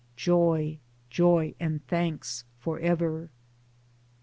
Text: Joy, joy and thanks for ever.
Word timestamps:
Joy, 0.15 0.79
joy 1.11 1.53
and 1.59 1.85
thanks 1.85 2.43
for 2.57 2.79
ever. 2.79 3.29